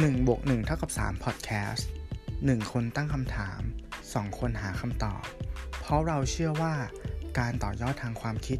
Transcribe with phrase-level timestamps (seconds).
[0.00, 1.82] 1บวก1เท่ากับ3 Podcast
[2.26, 3.60] 1 คนตั้งคำถาม
[4.00, 5.22] 2 คนหาคำตอบ
[5.80, 6.74] เพราะเราเชื่อว่า
[7.38, 8.58] การต่อยอดทางความคิด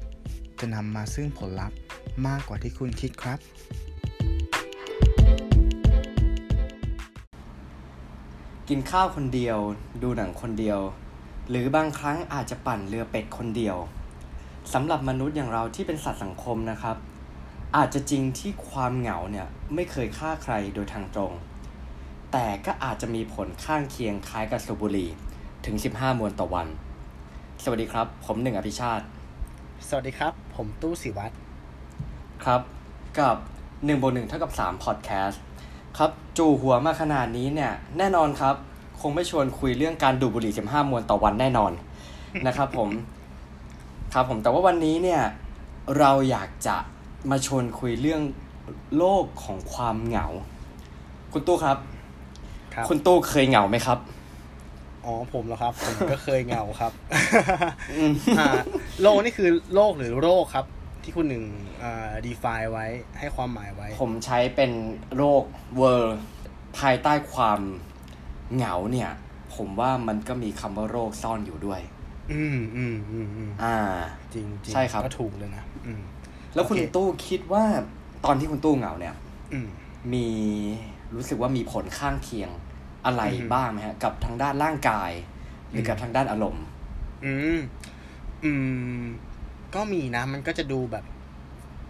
[0.60, 1.76] จะนำมาซึ่งผลลัพธ์
[2.26, 3.38] มากกว่าที่คุณคิดครับ
[8.68, 9.58] กินข้าวคนเดียว
[10.02, 10.80] ดูหนังคนเดียว
[11.50, 13.76] หรือบางครั้งอาจจะปั่นเรือเป็ดคนเดียว
[14.72, 16.98] สำหรับมนุษย์อย่างเราที่เป็นสัตว์สังคมนะครับ
[17.76, 21.32] อาจจะจริงที่ความเหงาเนี่ยไม่เคยฆ่าใครโดยทางตรง
[22.32, 25.10] แต่ก็อาจจะมีผลข้างเคียงคล้ายกับสูบบุหรี่
[25.66, 26.68] ถึง 15 มวนต่อวัน
[27.62, 29.04] สวัสดีครับ ผมหนึ่งอภิชาติ
[29.88, 31.34] สวัสดีครับ ผมตู้สิวัตร
[32.44, 32.60] ครับ
[33.18, 33.36] กับ
[33.68, 35.36] 1บวก1เท่ากับ3 podcast
[35.98, 38.54] ครับ จู่หัวมาขนาดนี้เนี่ยแน่นอนครับ
[39.00, 41.72] คงไม่ชวนคุยเรื่องการดูดบุหรี่ 15 มวนต่อวันแน่นอน
[42.46, 42.88] นะครับผม
[44.14, 45.22] ครับผมแต่ว่าวันนี้เนี่ย
[45.98, 46.76] เราอยากจะ
[47.30, 48.22] มาชวนคุยเรื่อง
[48.96, 50.26] โลกของความเหงา
[51.32, 51.78] คุณตู้ครับ
[52.74, 53.98] ครับคุณตู้เคยเหงาไหมครับ
[55.04, 56.92] อ๋อผมเหรอครับผมก็เคยเหงาครับ
[57.96, 58.46] อืมอ่า
[59.02, 60.66] โลกนี่คือโลกหรือโรคครับ
[61.04, 61.44] ที่คุณหนึ่ง
[61.82, 62.86] อ่า define ไว้
[63.18, 64.70] ให้ความหมายไว้ ผมใช้เป็น
[65.16, 65.44] โรค
[65.76, 66.18] เวอร์
[66.78, 67.60] ภายใต้ความ
[68.54, 69.10] เหงาเนี่ย
[69.54, 71.80] ผมว่ามันก็มีคำว่าโรคซ่อนอยู่ด้วย
[72.32, 73.76] อืมอืมอืมอืมอ่า
[74.34, 76.02] จริงจริงใช่ครับ ก็ถูกเลยนะอืม
[76.54, 77.64] แล้วคุณโอเคตู้คิดว่า
[78.24, 79.14] ตอนที่คุณตู้เหงาเนี่ย
[79.52, 79.68] อืม
[80.12, 80.26] มี
[81.14, 82.50] รู้สึกว่ามีผลข้างเคียง
[83.06, 85.10] อะไรอือฮึบ้างไหมฮะ กับทางด้านร่างกาย
[85.70, 86.64] หรือกับทางด้านอารมณ์
[87.24, 87.58] อืม
[88.44, 88.52] อื
[89.02, 89.04] ม
[89.74, 91.04] ก็มีนะ มันก็จะดูแบบ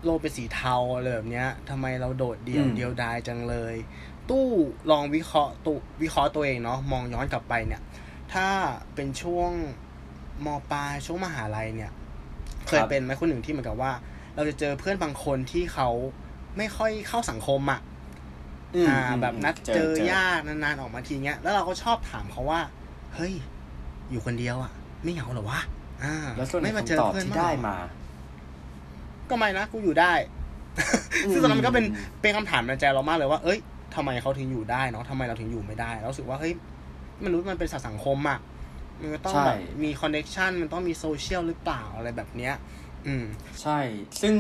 [0.05, 3.75] โลกเป็นสีเทาอะไรแบบเนี้ยทำไมเราโดดเดี่ยวอืมเดียวดายจังเลย
[4.31, 4.47] ตู้
[4.91, 7.83] ลองวิเคราะห์ตัววิเคราะห์ตัวเองเนาะมองย้อนกลับไปเนี่ย
[8.33, 8.47] ถ้า
[8.95, 9.51] เป็นช่วง
[10.45, 11.93] มปลายช่วงมหาลัยเนี่ย
[12.67, 13.93] เคยเป็นไหมคนหนึ่งที่เหมือนกับว่า
[14.35, 15.89] เราจะเจอเพื่อนบางคนที่เขา
[16.57, 17.81] ไม่ค่อยเข้าสังคมอะ
[18.87, 22.61] มอ่ามแบบนัดเจอเญาตินานๆออกมาทีเงี้ย แล้วเราก็ชอบถามเขาว่า
[23.15, 23.33] เฮ้ย
[24.11, 24.73] อยู่คนเดียวอะ
[25.03, 25.61] ไม่เหงาเหรอวะ
[26.05, 27.77] อ่าแล้วส่วนใหญ่ไม่มาเจอคำตอบเพื่อนที่บ้างได้เหรอมา
[29.31, 30.13] ก็ไม่นะกูอยู่ได้
[31.33, 31.85] ซึ่งตอนนั้นมันก็เป็น
[32.23, 33.59] เป็นคำถามในใจเรามากเลยว่า เอ้ย
[33.95, 36.53] ทำไมเขาถึงอยู่ได้เนาะทำไมเราถึงอยู่ไม่ได้เรารู้สึกว่าเฮ้ย
[37.25, 38.39] มนุษย์มันเป็นสัตว์สังคมอะ
[39.01, 42.55] มันก็ต้องใช่แบบมีคอนเน c ชันมันต้องมีโซเชียลหรือเปล่าอะไรแบบเนี้ย
[43.09, 43.25] อืม
[43.63, 43.79] ใช่
[44.23, 44.35] ซึ่ง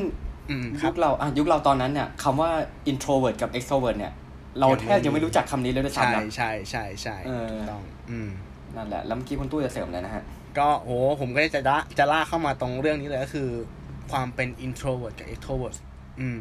[0.50, 2.50] อืมคยุรับคเราอะยุคเราตอนนั้นเนี่ยคำว่า
[2.90, 4.12] introvert กับ extrovert เนี่ย
[4.58, 8.30] เรายังไม่แทบยังไม่รู้จักคำนี้เลยด้วยใช่ซ้ำนะใช่ใช่ใช่เออถูกต้องอืม
[8.76, 10.22] นั่นแหละ แล้วเมื่อกี้คุณตู้จะเสริมเลยนะฮะ
[10.58, 10.90] ก็โห
[11.20, 13.48] ผมก็จะละจะล่ากเข้ามาตรงเรื่องนี้เลยก็คือ
[14.10, 15.76] ความเป็น introvert กับ extrovert
[16.20, 16.38] อืม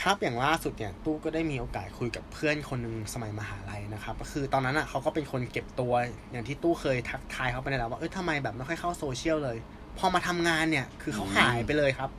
[0.00, 5.92] ครับอย่างล่าสุดเนี่ยตู้ก็ได้มีโอกาสคุยกับเพื่อนคนหนึ่งสมัยมหาลัยนะครับ ก็คือตอนนั้นอะเขาก็เป็นคนเก็บตัว
[6.30, 9.56] อย่างที่ตู้เคยทักทายเขาไปในแล้วว่าเอ้ยทำไมแบบไม่ค่อยเข้าโซเชียลเลย
[9.98, 12.10] พอมาทำงานเนี่ย คือเขาอืมหายไปเลยครับ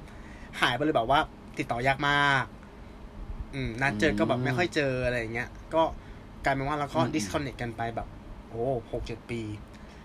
[0.61, 1.19] หายไปเลยแบบว่า
[1.57, 2.45] ติดต่อยากมาก
[3.53, 5.83] อืมนัดเจอก็แบบไม่ค่อยเจออะไรอย่างเงี้ย ก็
[6.43, 8.07] กลายเป็นว่าเราก็ disconnect กันไปแบบ
[8.49, 8.61] โอ้
[8.91, 9.41] หกเจ็ดปี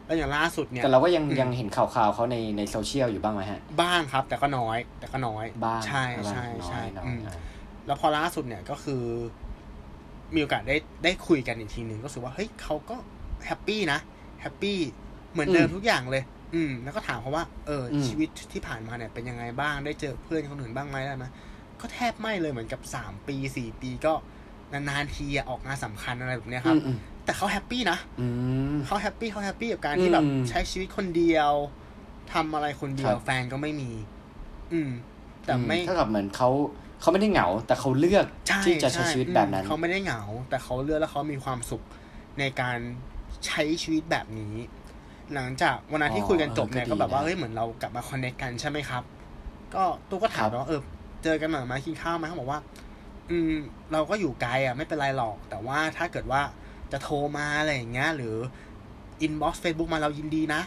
[0.07, 7.35] แล้วอย่างล่าสุดเนี่ยแต่เราก็ยังอืมยังเห็นข่าวๆเขาในในโซเชียลอยู่บ้างไหมฮะ บ้างครับ แต่ก็น้อย แต่ก็น้อยบ้างใช่บ้างใช่น้อยใช่น้อยอืมอะ
[7.87, 9.03] แล้วพอล่าสุดเนี่ยก็คือ
[10.35, 12.97] มีโอกาสได้ได้คุยกันอีกทีหนึ่งก็รู้สึกว่าเฮ้ยเขาก็
[13.47, 13.99] แฮปปี้นะ
[14.41, 14.79] แฮปปี้
[15.33, 16.23] เหมือนเดิมทุกอย่างเลย
[16.55, 21.27] อืม แล้วก็ถามเขาว่าเอออ ชีวิตที่ผ่านมาเนี่ยเป็นยังไงบ้าง ได้เจอเพื่อนคนอื่นบ้างไหมได้ไหม
[21.81, 24.13] ก็แทบไม่เลยเหมือนกับสามปีสี่ปีก็
[24.73, 28.27] นานๆทีอะออกงานสำคัญอะไรแบบเนี้ยครับอืมแต่เขาแฮปปี้นะอื
[28.75, 31.53] มเขาแฮปปี้เขาแฮปปี้กับการที่แบบอืมใช้ชีวิตคนเดียว
[32.33, 33.91] ทำอะไรคนเดียวครับแฟนก็ไม่มี
[34.73, 34.91] อืม
[35.45, 36.49] แต่ไม่เท่ากับเหมือนเขา
[37.01, 41.83] เขาไม่ได้เหงา แต่เขาเลือกใช่ที่จะใช้ชีวิตแบบนั้นอืมเขาไม่ได้เหงา แต่เขาเลือกแล้วเขามีความสุข
[42.39, 42.79] ในการ
[43.47, 44.55] ใช้ชีวิตแบบนี้
[45.35, 49.03] หลังจากวันนั้นที่คุยกันจบเนี่ยเออก็ก็ดีแบบว่านะเฮ้ยเหมือนเรากลับมา connect กันใช่ไหมครับ
[49.75, 50.81] ก็ตู้ก็ถามครับว่าเออ
[51.25, 52.61] เจอกันหน่อยไหมกินข้าวไหมเขาบอกว่า
[53.31, 53.53] อืม
[53.93, 56.41] เราก็อยู่ไกลอะไม่เป็นไรหรอก แต่ว่าถ้าเกิดว่า
[56.93, 58.37] จะโทรมาอะไรอย่างเงี้ยหรือ
[59.23, 60.61] inbox Facebook มาเรายินดีนะ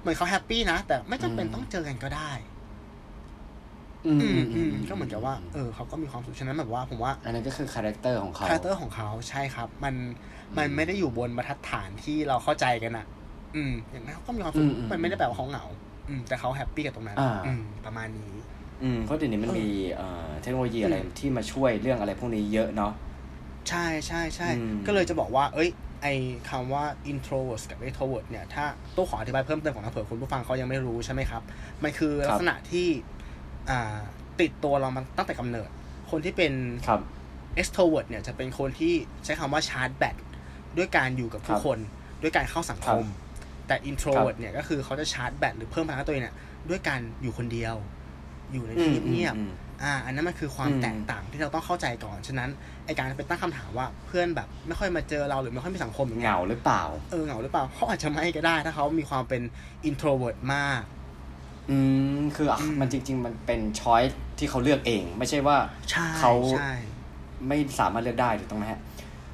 [0.00, 2.30] เหมือนเขาแฮปปี้นะ แต่ไม่จำเป็นต้องเจอกันก็ได้
[4.06, 9.94] อืมอืมอือืมมก็เหมือนกับว่า เออเขาก็มีความสุขฉะนั้นแบบว่าผมว่า อันนั้นก็คือ character ของเขา character ของเขาใช่ครับ มัน
[10.58, 13.06] มันไม่ได้อยู่บนบรรทัดฐานที่เราเข้าใจกันอะ
[13.56, 15.64] อืมอย่างนั้นเขาก็มีความสุขอืมอืมมันไม่ได้แปลว่าเขาเหงา
[16.08, 18.34] อืมแต่เขาแฮปปี้กับตรงนั้นอ่าอืมประมาณนี้
[18.82, 22.92] อืมเพราะเดี๋ยวนี้มันมีเอ่อเทคโนโลยีอะไรอืมที่มาช่วยเรื่องอะไรพวกนี้เยอะเนาะ
[23.68, 25.70] ใช่ใช่ใช่อืมก็เลยจะบอกว่า เอ้ย
[26.02, 26.06] ไอ
[26.50, 28.64] คำว่า introvert กับ extrovert เนี่ย ถ้า
[28.96, 31.42] ตู้ขออธิบายเพิ่มเติมของนะเผื่อคุณผู้ฟังเขายังไม่รู้ใช่ไหมครับ
[31.82, 32.86] มันคือลักษณะที่
[33.70, 33.98] อ่า
[34.40, 35.68] ติดตัวเรามาตั้งแต่กำเนิด
[36.10, 36.52] คนที่เป็น
[36.88, 37.00] ครับ
[37.60, 40.16] extrovert เนี่ย จะเป็นคนที่ใช้คำว่าชาร์จแบต
[40.76, 41.78] ด้วยการอยู่กับผู้ครับคน
[42.22, 43.04] ด้วยการเข้าสังคม
[43.68, 46.36] แต่ introvert เนี่ยก็คือเขาจะชาร์จแบตหรือเพิ่มพลังให้ตัวเองเนี่ย
[46.68, 47.74] ด้วยการอยู่คนเดียว
[48.52, 52.50] อยู่ในที่เงียบอืมอ่า อันนั้นมันคือความอืมแตกต่างที่เราต้องเข้าใจก่อน ฉะนั้น
[52.86, 59.42] ไอการไปตั้งคำถามว่าเพื่อนแบบ ไม่ค่อยมาเจอเราหรือไม่ค่อยมีสังคมอย่างเหเงี้ยงาหรือเปล่า เออเหงาหรือเปล่าเขาอาจจะไม่ก็ได้ ถ้าเขามีความเป็น
[59.88, 60.82] introvert มาก
[61.70, 61.76] อื
[62.18, 64.02] ม คืออะอืมมันจริง ๆ มันเป็นช้อย
[64.38, 65.56] ที่เขาเลือกเอง ไม่ใช่ว่า
[65.90, 66.70] ใช่เขาใช่
[67.48, 68.80] ไม่สามารถเลือกได้ถูกต้องไหมฮะ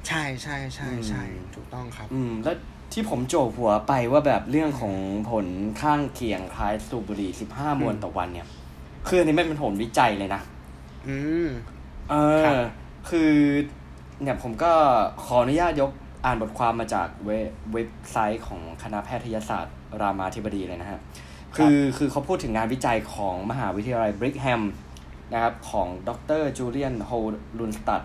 [0.07, 2.55] ใช่ใช่ใช่ใช่อืมถูกต้องครับ อืม แล้ว
[2.93, 4.95] ที่ผมโจกหัวไปว่าแบบเรื่องของ
[5.29, 5.47] ผล
[5.81, 8.47] ข้างเคียงคล้ายสูบบุหรี่สิบห้ามวลอืมต่อวันเนี่ย
[9.07, 10.41] คืออันนี้ไม่เป็นผลวิจัยเลยนะ
[11.07, 11.47] อืม
[12.09, 12.15] เอ
[12.45, 12.65] ครัอบ
[13.09, 13.33] คือ
[14.21, 14.71] เนี่ยผมก็
[15.25, 15.91] ขออนุญาตยก
[16.25, 20.99] อ่านบทความมาจากเว็บเว็บไซต์ของคณะแพทยศาสตร์ รามาธิบดีเลยนะฮะ
[21.55, 24.61] คือคือเขาพูดถึงงานวิจัยของมหาวิทยาลัยบริกแฮม
[25.33, 26.09] นะครับของด
[26.41, 27.11] รจูเลียนโฮ
[27.59, 28.01] ลุนสตัด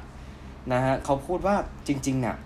[0.73, 1.57] นะฮะเขาพูดว่า
[1.87, 2.37] จริงๆเนี่ย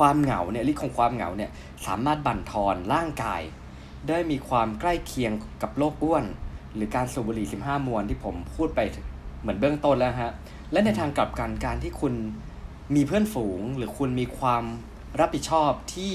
[0.00, 1.50] ความเหงาเนี่ยฤทธิ์ของความเหงาเนี่ย
[1.86, 3.40] สามารถบั่นทอนร่างกาย
[4.08, 5.32] ได้มีความใกล้เคียง
[5.62, 6.24] กับโรคอ้วน
[6.74, 8.80] หรือการสูบบุหรี่ 15 มวนที่ผมพูดไป
[9.40, 10.32] เหมือนเบื้องต้นแล้วฮะ
[10.72, 12.14] และในทางกลับกันการที่คุณ
[12.94, 14.64] มีเพื่อนฝูง หรือคุณมีความ
[15.20, 16.12] รับผิดชอบที่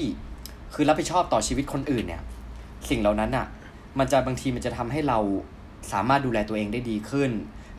[0.74, 2.22] คือรับผิดชอบต่อชีวิตคนอื่นเนี่ย
[2.88, 3.46] สิ่งเหล่านั้นอะ
[3.98, 5.18] มันจะบางทีมันจะทำให้เรา
[5.92, 7.30] สามารถดูแลตัวเองได้ดีขึ้น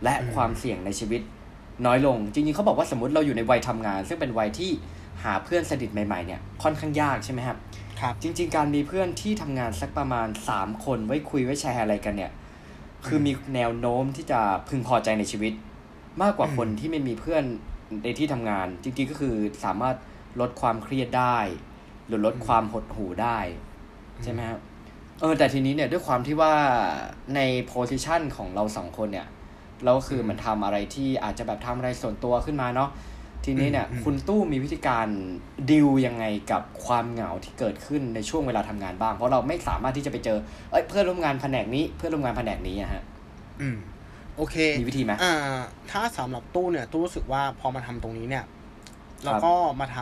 [0.03, 1.21] และความเสี่ยงในชีวิต
[1.85, 4.71] น้อยลง จริงๆเขาบอกว่าสมมติเราอยู่ในวัยทำงาน ซึ่งเป็นวัยที่
[5.23, 7.57] หาเพื่อนสนิทใหม่ๆเนี่ยค่อนข้างยากใช่ไหมครับ
[8.01, 12.31] ครับ จริง ๆ การมีเพื่อนที่ทำงานสักประมาณ3คนไว้คุยไว้แชร์อะไรกันเนี่ย
[13.07, 15.53] คือมีแนวโน้มที่จะพึงพอใจในชีวิต
[16.21, 17.43] มากกว่าอืมคนที่ไม่มีเพื่อน
[18.03, 19.95] ในที่ทำงาน จริงๆก็คือสามารถ
[20.39, 21.37] ลดความเครียดได้
[22.07, 23.39] หรือลดความหดหู่ได้
[24.23, 24.59] ใช่ไหมครับ
[25.21, 26.53] เออแต่ทีนี้เนี่ยด้วยความที่ว่า
[27.35, 29.27] ในโพสิชันของเราสองคนเนี่ย
[29.83, 32.89] เราก็คือเหมือนทำอะไรที่อาจจะแบบทำอะไรส่วนตัวขึ้นมาเนาะ
[33.47, 35.07] ทีนี้เนี่ยอืมอืมคุณตู้มีวิธีการ
[35.71, 40.37] ดิวยังไงกับความเหงาที่เกิดขึ้นในช่วงเวลาทำงานบ้าง เพราะเราไม่สามารถที่จะไปเจอ
[40.71, 43.03] เอ้ยเพื่อนร่วมงานแผนกนี้เพื่อนร่วมงานแผนกนี้อะฮะ
[43.61, 43.77] อืม
[44.37, 45.35] โอเคมีวิธีไหมอ่า
[45.91, 48.45] ถ้าสำหรับตู้เนี่ย ตู้รู้สึกว่าพอมาทำตรงนี้เนี่ย
[49.23, 49.97] เราก็มาท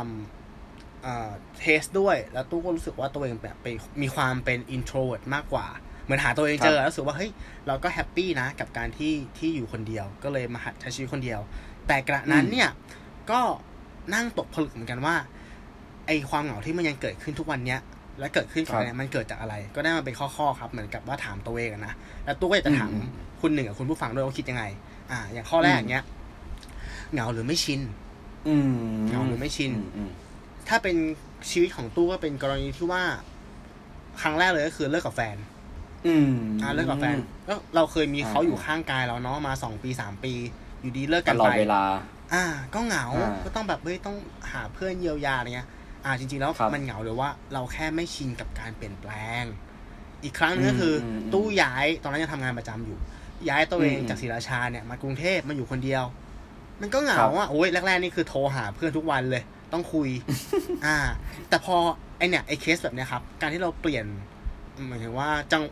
[0.49, 3.67] ำอ่า test ด้วย แล้วตู้ก็รู้สึกว่าตัวเองแบบไป
[4.01, 5.67] มีความเป็น introvert มากกว่า
[6.03, 7.31] เหมือนหาตัวเองเจอแล้วรู้สึกว่าเฮ้ย
[7.67, 11.39] เราก็แฮปปี้นะกับการที่ที่อยู่คนเดียว ก็เลยมาหัดใช้ชีวิตคนเดียว
[11.87, 12.69] แต่กระนั้นเนี่ย
[13.31, 13.39] ก็
[14.13, 15.15] นั่งตกผลึกเหมือนกันว่า
[16.07, 17.79] ไอความเหงาที่มันยังเกิดขึ้นทุกวันเนี้ย
[18.19, 21.93] และเกิดขึ้นก่อนเนี่ยมันเกิดจากอะไร ก็ได้มาเป็นข้อๆครับ เหมือนกับว่าถามตัวเองอะนะ
[22.25, 23.09] แล้วตู้ก็อยากจะถามอืม
[23.41, 24.63] คุณหนึ่งกับคุณผู้ฟังด้วยว่าคิดยังไง
[25.11, 26.03] อ่า อย่างข้อแรกเนี้ย
[27.11, 27.81] เหงาหรือไม่ชิน
[28.47, 30.09] อืมเหงาหรือไม่ชินอือืม
[30.67, 30.95] ถ้าเป็น
[31.49, 33.03] ชีวิตของตู้ก็เป็นกรณีที่ว่า
[34.21, 35.37] ครั้งแรกเลยก็คือเลิกกับแฟน
[36.07, 36.31] อืม
[36.61, 37.17] อ่าเลิกกับแฟน
[37.47, 40.33] ก็เราเคยมีอ่าเขาอยู่ข้างกายเราเนาะมาสองปีสามปี
[40.81, 41.81] อยู่ดีเลิกตกันลอไปดเวลา
[42.33, 42.43] อ่า
[42.73, 44.15] ก็เหงาอ่าก็ต้องแบบเฮ้ยต้อง
[44.51, 45.69] หาเพื่อนเยียวยาอะไรเงี้ย
[46.05, 49.11] อ่า จริงๆแล้วครับมันเหงาหรือว่าเราแค่ไม่ชินกับการเปลี่ยนแปล
[49.41, 49.43] ง
[50.23, 52.97] อีกครั้งหนึงก็คืออมอืมตู้ย้ายตอนนั้นยังทำงานประจำอยู่
[53.49, 56.03] ย้ายตัวเองอืมจากศรีราชาเนี่ยมากรุงเทพมาอยู่คนเดียว
[56.81, 59.43] มันก็เหงาครับอะโอ้ยแรกๆนี่คือโทรหาเพื่อนทุกวันเลย
[59.73, 60.09] ต้องคุย
[60.85, 60.97] อ่า
[61.49, 61.75] แต่พอ
[62.17, 64.05] ไอเนี่ยไอเคสแบบเนี้ยครับ การที่เราเปลี่ยน
[64.87, 65.63] หมายถึงว่าจัง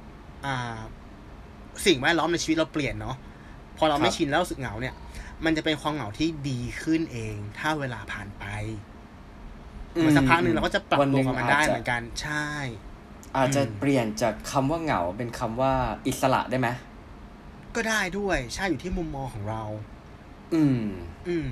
[0.45, 0.77] อ่า
[1.85, 3.15] สิ่งแวดล้อมในชีวิตเราเปลี่ยนเนาะ
[3.77, 4.95] พอเราไม่ครับชินแล้วรู้สึกเหงาเนี่ย
[5.45, 8.45] มันจะเป็นความเหงาที่ดีขึ้นเอง ถ้าเวลาผ่านไป
[9.93, 12.47] เหมือนสักพักหนึ่งเราก็จะปรับวันหตัวนึ่งกับมันได้อาจจะเหมือนกัน ใช่
[13.37, 15.73] อาจจะอืมเปลี่ยนจากคำว่าเหงาเป็นคำว่า
[16.07, 16.69] อิสระได้ไหม
[17.75, 19.63] ก็ได้ด้วยใช่อยู่ที่มุมมองของเรา
[20.53, 20.83] อืม
[21.27, 21.49] อืม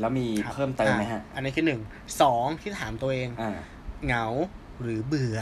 [0.00, 1.80] แล้วมีครับเพิ่มเติมไหมฮะอ่อันนี้คือหนึ่ง
[2.20, 3.58] สองที่ถามตัวเองอ่า
[4.06, 4.26] เหงา
[4.82, 5.40] หรือเบื่อ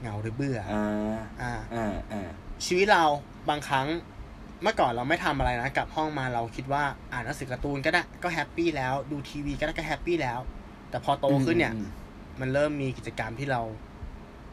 [0.00, 2.28] เหงาหรือเบื่อ อ่า อ่า อ่าอ่า
[2.64, 3.04] ชีวิตเรา
[3.48, 3.86] บางครั้ง
[4.64, 10.40] เมื่อก่อนเราไม่ทำอะไรนะกลับห้องมาเราคิดว่าอ่านหนังสือการ์ตูนก็ได้ก็แฮปปี้แล้วดูทีวีก็ได้ก็แฮปปี้แล้ว
[10.90, 11.86] แต่พอโตขึ้นเนี่ยอืม
[12.40, 13.60] มันเริ่มมีกิจกรรมที่เรา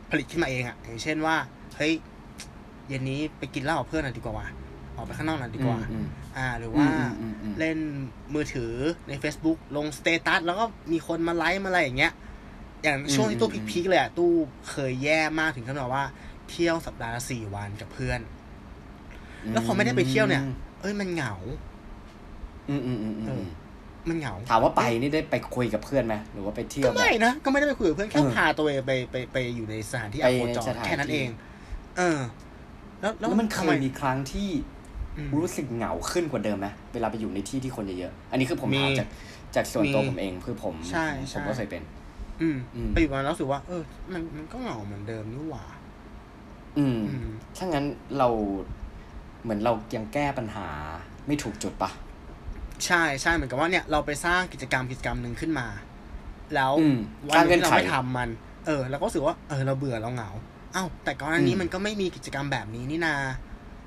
[0.09, 1.35] ผลิตขึ้นมาเองอะอย่างเช่นว่า
[1.77, 1.93] เฮ้ย
[2.87, 4.47] เย็นนี้ไปกินเหล้ากับเพื่อนหน่อยดีกว่าว่ะ
[4.95, 6.05] ออกไปข้างนอกหน่อยดีกว่าอืม
[6.37, 7.77] อ่า หรือว่าอืมอืมอืมเล่น
[8.33, 8.73] มือถือ
[9.07, 12.13] ใน Facebook ลง status แล้วก็มีคนมาไลค์มาอะไรอย่างเงี้ย
[12.83, 14.31] อย่างช่วงที่ตู้ peak ๆเลยอะตู้
[14.69, 16.05] เคยแย่มากถึงขนาดว่า
[16.49, 18.19] เที่ยวสัปดาห์ละสี่วันกับเพื่อน
[19.53, 20.43] แล้วพอไม่ได้ไปเที่ยวเนี่ย
[20.81, 21.33] เอ้ยมันเหงา
[22.69, 23.43] อืมอืมอืมอืมเออ
[24.09, 31.31] มันเหงา ถามว่าไปนี่ได้ไปคุยกับเพื่อนไหมหรือว่าไปเที่ยวก็แบบไม่นะก็ไม่ได้ไปคุยกับเพื่อนแค่เออพาตัวเองไปไปไปอยู่ในสถานที่ไปอโคจในรสถานแค่นั้นที่เอง
[31.97, 32.19] เออ
[33.01, 34.49] แล้วแล้วมันเคทำไมยมีครั้งที่
[35.17, 39.07] อืมรู้สึกเหงาขึ้นกว่าเดิมไหมเวลาไปอยู่ในที่ที่คนเยอะๆอันนี้คือผมมีถามจาก
[39.55, 41.83] จากส่วนตัวมีผมเองคือผมใช่ใช่ผมก็เคยเป็น
[42.41, 43.83] อืมอืมไปอยู่มาแล้วรู้สึกว่า เออ
[44.13, 45.65] มันมันก็เหงาเหมือนเดิมนี่หว่า
[46.77, 47.85] อืมอืมถ้างั้น
[48.17, 48.29] เรา
[49.43, 50.67] เหมือนเรายังแก้ปัญหา
[51.27, 51.89] ไม่ถูกจุดปะ
[52.85, 55.67] ใช่ใช่เหมือนกับว่าเนี่ยเราไปสร้างกิจกรรมกิจกรรมหนึ่งขึ้นมา
[56.55, 56.97] แล้วอืม
[57.29, 58.29] วันสร้างหเงื่นึองนที่เราไขไม่ทำมัน
[58.65, 60.29] เออเราก็รู้สึกว่าเออเราเบื่อเราเหงา
[60.73, 63.15] เอ้าแต่ก่อนหน้านี้อืมมันก็ไม่มีกิจกรรมแบบนี้นี่นา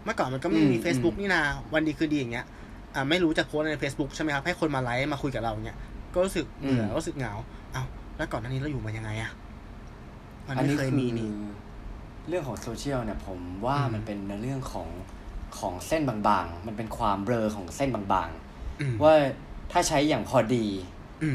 [0.04, 1.42] เมื่อก่อนมันก็ไม่มี Facebook นี่นา
[1.74, 2.46] วันดีคือดีอย่างเงี้ย
[2.94, 5.78] อ่าไม่รู้จะโพสใน Facebook ใช่ไหมครับ ให้คนมาไลค์มาคุยกับเราเงี้ย
[6.14, 7.34] ก็รู้สึกเบื่อรู้สึกเหงา
[7.72, 7.82] เอา
[8.16, 9.32] แล้วก่อนหน้านี้เราอยู่มายังไงอะ
[10.46, 11.30] มันไม่เคยมีนี่
[12.28, 14.88] เรื่องของโซเชียลเนี่ยผมว่ามันเป็นในเรื่องของ
[15.58, 19.14] ของเส้นบางๆ มันเป็นความเบลอของเส้นบางๆ ว่า
[19.72, 20.66] ถ้าใช้อย่างพอดี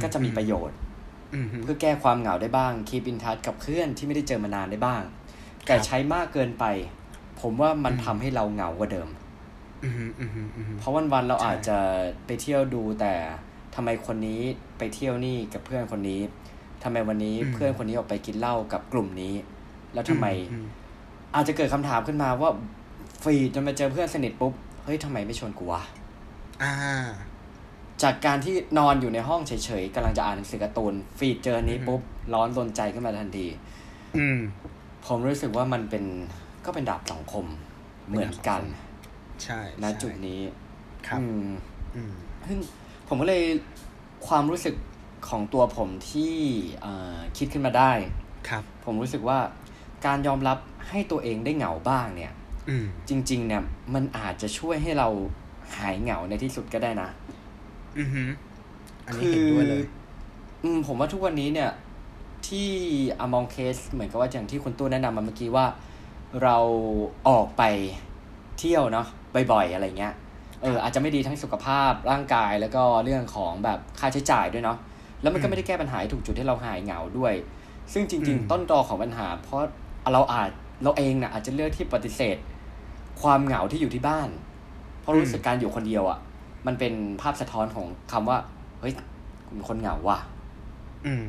[0.04, 0.78] ก็จะมีประโยชน์
[1.62, 5.04] เพื่อแก้ความเหงาได้บ้างคีบินทัชกับเพื่อนที่ไม่ได้เจอมานานได้บ้าง
[5.66, 6.66] แต่ใช้มากเกินไป
[7.42, 9.10] ผมว่ามันทำให้เราเหงากว่าเดิม
[10.80, 11.78] เพราะวันๆเราอาจจะ
[12.26, 13.14] ไปเที่ยวดูแต่
[13.76, 14.42] ทำไมคนนี้
[14.78, 16.22] ไปเที่ยวนี่กับเพื่อนคนนี้
[16.84, 19.34] ทำไมวันนี้เพื่อนคนนี้ออกไปกินเหล้ากับกลุ่มนี้
[19.94, 20.28] แล้วทำไม
[21.36, 22.50] อาจจะเกิดคำถามขึ้นมาว่า
[23.22, 25.82] ฟีดจนมาเจอเพื่อนสนิทปุ๊บ เฮ้ยทำไมไม่ชวนกูวะ
[28.04, 32.02] จากการที่นอนอยู่ในห้องเฉยๆกำลังจะอ่านหนังสือการ์ตูนฟีดเจอนี้ปุ๊บ
[32.34, 33.48] ร้อนรนใจขึ้นมาทันที
[34.18, 34.40] อืม
[35.06, 36.04] ผมรู้สึกว่ามันเป็น
[36.66, 37.46] ก็เป็นดาบสังคม
[38.08, 38.62] เหมือนกัน
[39.44, 40.42] ใช่ณจุดนี้
[41.08, 42.14] ครับอืม
[42.48, 42.58] ซึ่ง
[43.08, 43.44] ผมก็เลย
[44.28, 44.76] ความรู้สึก
[45.30, 46.36] ของตัวผมที่
[47.38, 47.92] คิดขึ้นมาได้
[48.50, 49.40] ครับ ผมรู้สึกว่า
[50.06, 50.58] การยอมรับ
[50.90, 52.34] ให้ตัวเองได้เหงาบ้างเนี่ย
[53.10, 55.08] จริง ๆ เนี่ย มันอาจจะช่วยให้เรา
[55.76, 57.10] หายเหงาในที่สุดก็ได้นะ
[57.98, 58.24] อือฮึ
[59.06, 59.84] อันนี้เห็นด้วยเลย
[60.64, 61.72] อืมผมว่าทุกวันนี้เนี่ย
[62.48, 62.70] ที่
[63.20, 65.66] อมองเคสเหมือนกับว่าอย่างที่คุณตู้แนะนำมาเมื่อกี้ว่า
[66.44, 66.58] เรา
[67.30, 67.64] ออกไป
[68.60, 69.08] เที่ยวเนาะ
[69.52, 70.14] บ่อยๆอะไรเงี้ย
[70.62, 74.78] เอออาจจะไม่ดีทั้งสุขภาพร่างกายแล้วก็เรื่องของแบบค่าใช้จ่ายด้วยเนาะ
[75.22, 77.34] แล้วมันก็ไม่ได้แก้ปัญหาถูกจุดที่เราหายเหงาด้วย
[77.94, 79.62] ซึ่งจริง ๆ ต้นตอของปัญหา เพราะ
[80.14, 80.50] เราอาจ
[80.84, 82.38] เราเองนะ่ะอาจจะเลือกที่ปฏิเสธ
[83.22, 84.30] ความเหงาที่อยู่ที่บ้าน
[85.02, 86.20] เพราะรู้สึกการอยู่คนเดียวอะ่ะ
[86.68, 88.38] มันเป็นภาพสะท้อนของคำว่า
[88.80, 88.94] เฮ้ย
[89.48, 90.18] คุณคนเหงาว่ะ
[91.06, 91.26] อืม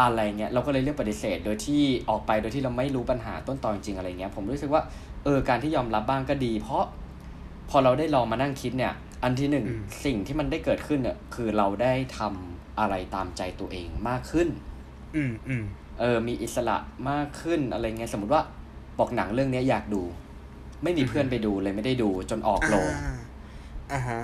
[0.00, 4.82] อะไรเงี้ยเราก็เลยเลือกปฏิเสธ โดยที่ออกไปโดยที่เราไม่รู้ปัญหาต้นตอจริงอะไรเงี้ย ผมรู้สึกว่า
[5.24, 6.84] เออการที่ยอมรับบ้างก็ดี เพราะ
[7.70, 9.66] พอเราได้ลองมานั่งคิดเนี่ย อันที่หนึ่ง
[10.04, 14.48] สิ่งที่มันได้เกิดขึ้นเนี่ยคือเราได้ทำอะไรตามใจตัวเองมากขึ้น
[15.16, 15.64] อืมอืม
[16.00, 16.76] เออ มีอิสระ
[17.10, 18.42] มากขึ้นอะไรเงี้ยสมมติว่า
[18.98, 20.02] บอกหนังเรื่องนี้อยากดู
[20.82, 22.90] ไม่มีเพื่อนไปดูเลยไม่ได้ดูจนออกโรง
[23.92, 24.20] อ่าฮะ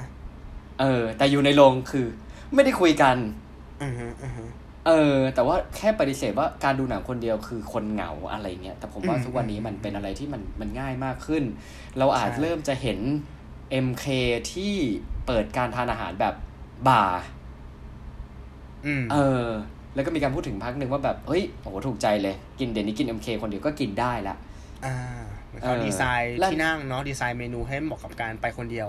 [0.81, 2.07] เออ แต่อยู่ในโรงคือ
[2.55, 3.17] ไม่ได้คุยกัน
[3.83, 4.49] อือฮะอือฮะ
[4.87, 11.45] เออ แต่ว่าแค่ปฏิเสธว่าการดูหนังคนเดียวคือคนเหงาอะไรเงี้ยแต่ผมว่าทุกวันนี้มันเป็นอะไรที่มันมันง่ายมากขึ้น
[11.99, 12.99] เราอาจเริ่มจะเห็น
[13.87, 14.07] MK
[14.53, 14.75] ที่
[15.27, 16.35] เปิดการทานอาหารแบบ
[16.89, 17.23] บาร์
[19.13, 19.47] เออ
[19.95, 24.37] แล้วก็มีการพูดถึงพักหนึ่งว่าแบบ เฮ้ย โอ้โห ถูกใจเลย กินเดี๋ยวนี้กิน MK คนเดียวก็กินได้ละ
[24.85, 24.95] อ่า
[25.61, 28.89] เขาดีไซน์ที่นั่งเนาะดีไซน์เมนูให้เหมาะกับการไปคนเดียว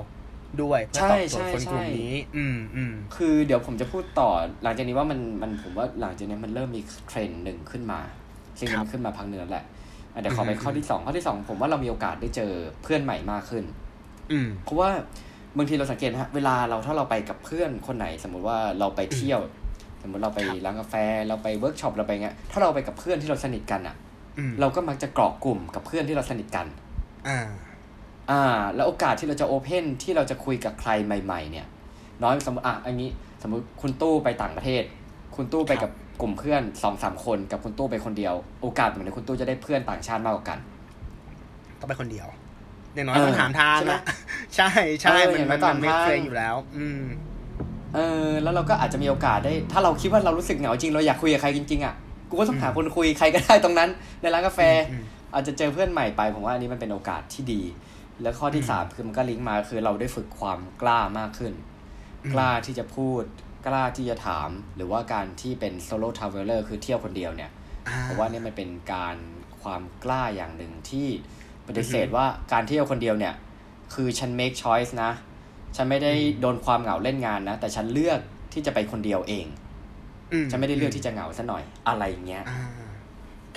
[0.62, 4.30] ด้วยเพื่อตอบโจทย์คนกลุ่มนี้ อืมอืมคือเดี๋ยวผมจะพูดต่อ
[4.64, 8.00] หลังจากนี้ว่ามันมันผมว่าหลังจากนี้มันเริ่มมีเทรนด์หนึ่งขึ้นมา
[8.60, 9.66] ซึ่งมันขึ้นมาพังเนือแหละ
[10.22, 12.52] เดี๋ยวขอไปข้อที่สองข้อที่สองผมว่าเรามีโอกาสได้เจอ
[12.84, 13.64] เพื่อนใหม่มากขึ้น
[14.64, 14.90] เพราะว่า
[15.58, 19.40] บางทีเราสังเกตนะฮะเวลาเราถ้าเราไปกับเพื่อนคนไหน สมมุติว่าเราไปเที่ยว
[20.02, 20.96] สมมติเราไปร้านกาแฟ
[21.28, 23.96] เราไปเวิร์กช็อปเราไปเงี้ยถ้าเราไปกับเพื่อนที่เราสนิทกันอะ
[24.60, 26.68] เราก็มักจะเกาะกลุ่มกับเพื่อนที่เราสนิทกัน
[27.28, 27.40] อ่า
[28.32, 28.44] อ่า
[28.76, 31.66] แล้วโอกาสที่เราจะ open ที่เราจะคุยกับใครใหม่ ๆ เนี่ย
[32.24, 33.10] น้อยสมมติอะอันนี้
[33.42, 34.84] สมมติคุณตู้ไปต่างประเทศ
[35.36, 35.92] คุณตู้ไปกับ
[36.22, 40.58] กลุ่มเพื่อนสองสามคนกับคุณตู้ไปคนเดียว โอกาสเหมือนคุณตู้จะได้เพื่อนต่างชาติมากกว่ากัน
[41.80, 42.28] ต้องไปคนเดียว
[42.96, 44.02] อย่างน้อยมันถามทางนะ
[44.56, 44.70] ใช่
[45.02, 45.16] ใช่
[45.52, 47.04] มันมันไม่เคยอยู่แล้ว อืม
[47.96, 51.96] เออ แล้วเราก็อาจจะมีโอกาสได้ ถ้าเราคิดว่าเรารู้สึกเหงาจริงเราอยากคุยกับใครจริงๆอะ
[52.30, 53.90] กูก็ต้องหาคนคุยใครก็ได้ตรงนั้น
[54.22, 54.60] ในร้านกาแฟ
[55.34, 57.62] อาจจะเจอเพื่อนใหม่ไป ผมว่าอันนี้มันเป็นโอกาสที่ดี
[58.22, 61.54] แล้วข้อที่สามคือมันก็ลิงก์มาคือเราได้ฝึกความกล้ามากขึ้น
[62.34, 63.24] กล้าที่จะพูด
[63.68, 67.52] กล้าที่จะถาม หรือว่าการที่เป็น solo traveler คือเที่ยวคนเดียวเนี่ย
[68.02, 69.18] เพราะว่านี่มันเป็นการ
[69.62, 71.08] ความกล้าอย่างหนึ่งที่
[71.68, 73.34] ปฏิเสธว่าการเที่ยวคนเดียวเนี่ย
[73.94, 75.12] คือฉัน make choice นะ
[75.76, 78.20] ฉันไม่ได้โดนความเหงาเล่นงานนะ แต่ฉันเลือก
[78.54, 79.46] ที่จะไปคนเดียวเอง
[80.52, 82.44] ฉันไม่ได้เลือกที่จะเหงาซะหน่อยอะไรเงี้ย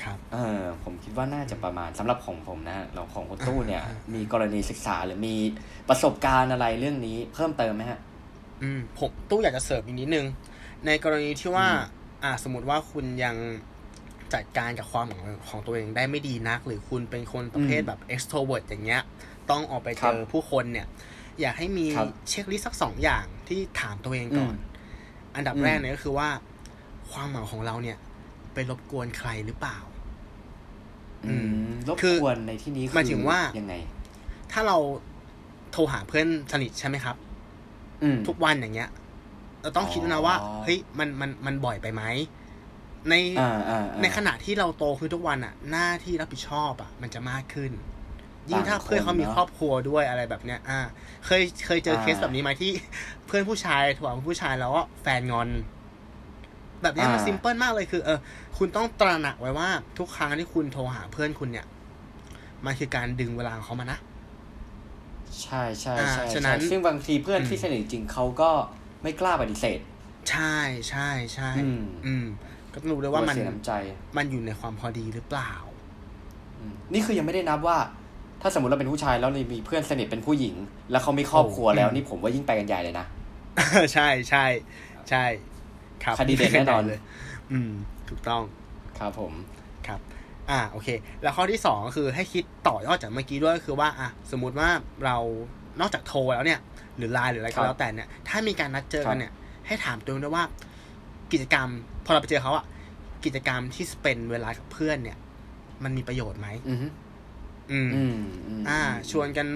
[0.02, 3.82] ครับเออผมคิดว่าน่าจะประมาณสำหรับของผมนะเราของคุณตู้เนี่ย
[4.14, 5.36] มีกรณีศึกษาหรือมี
[5.88, 8.00] ประสบการณ์อะไรเรื่องนี้เพิ่มเติมไหมฮะ
[8.62, 10.26] อืมผมตู้อยากจะเสริมอีกนิดนึง
[10.86, 11.68] ในกรณีที่ว่า
[12.22, 13.36] อ่าสมมติว่าคุณยัง
[14.34, 15.06] จัดการกับความ
[15.48, 19.02] ของตัวเองได้ไม่ดีนัก หรือคุณเป็นคนประเภทแบบ extrovert อย่างเงี้ย
[19.50, 20.86] ต้องออกไปเจอผู้คนเนี่ย
[21.40, 21.86] อยากให้มี
[22.28, 24.54] เช็คลิสต์สักสองอย่างที่ถามตัวเองก่อน
[25.34, 26.28] อันดับแรกเนี่ยก็คือว่า
[27.12, 27.98] ความเหมาของเราเนี่ย
[28.54, 29.78] ไปรบกวนใครหรือเปล่า
[31.26, 31.34] อื
[31.68, 33.74] มรบกวนในที่นี้หมายถึงว่ายังไง
[34.52, 34.76] ถ้าเรา
[35.72, 37.16] โทรหาเพื่อนสนิทใช่ไหมครับ
[38.28, 38.90] ทุกวันอย่างเงี้ย
[39.62, 42.02] เราต้องคิดนะว่าเฮ้ยมันมันมันบ่อยไปไหม
[43.08, 43.14] ใน
[44.00, 47.72] ในขณะที่เราโตขึ้นทุกวันอะ หน้าที่รับผิดชอบอะ มันจะมากขึ้น
[48.50, 50.80] ยิ่งถ้าเพื่อนเขามีครอบครัวด้วยอะไรแบบเนี้ย อ่า
[51.26, 52.72] เคยเคยเจอเคสแบบนี้ไหมที่
[53.26, 55.48] เพื่อนผู้ชายถวงผู้ชายแล้วก็แฟนงอน
[56.82, 58.18] แบบนี้มันซิมเพิลมากเลยคือเออ
[58.58, 59.68] คุณต้องตระหนักไว้ว่า
[59.98, 61.66] ทุกครั้งที่คุณโทรหาเพื่อนคุณเนี่ย
[62.64, 63.98] มันคือการดึงเวลาของเขามานะ
[65.42, 68.50] ใช่ใช่ใช่ฉะนั้นซึ่งบางทีเพื่อนที่สนิทจริงเขาก็
[69.02, 69.78] ไม่กล้าปฏิเสธ
[70.30, 70.56] ใช่
[70.88, 72.26] ใช่ใช่อืมอืม
[72.72, 73.72] ก็ต้องรู้ด้วยว่ามันเสียน้ำใจ
[74.16, 75.52] มันอยู่ในความพอดีหรือเปล่า
[76.58, 77.78] อืมนี่คือยังไม่ได้นับว่า
[78.42, 80.54] ถ้าสมมติเราเป็นผู้ชายแล้วมีเพื่อนสนิทเป็นผู้หญิง
[80.90, 83.06] แล้วเขามีครอบครัวแล้วอืมนี่ผมว่ายิ่งไปกันใหญ่เลยนะ
[83.94, 84.44] ใช่ใช่
[85.10, 85.24] ใช่
[86.04, 86.98] ครับคดีเด็ดแน่นอนเลย
[87.52, 87.70] อืม
[88.08, 88.42] ถูกต้อง
[88.98, 89.32] ครับผม
[89.86, 90.00] ครับ
[90.50, 90.88] อ่า โอเค
[91.22, 94.68] แล้วข้อที่สองก็คือให้คิดต่อยอดจากเมื่อกี้ด้วยก็คือว่า อะ สมมุติว่า
[95.04, 95.16] เรา
[95.80, 96.60] นอกจากโทรแล้วเนี่ย
[96.96, 99.32] หรือไลน์หรืออะไรครัก็บแล้วแต่เนี่ย ถ้ามีการนัดเจอครักับนเนี่ย
[99.66, 100.44] ให้ถามตัวเองด้วยว่า
[101.32, 101.68] กิจกรรม
[102.04, 102.64] พอเราไปเจอเขาอะ
[103.24, 105.18] กิจกรรมที่สเปนเวลากับเพื่อนเนี่ย
[105.84, 106.86] มันมีประโยชน์ไหม อือฮึ
[107.70, 108.16] อืมอืม
[108.46, 108.80] อืม อ่า
[109.10, 109.46] ชวนกัน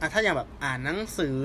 [0.00, 1.38] อะถ้าอย่างแบบอ่านหนังสือ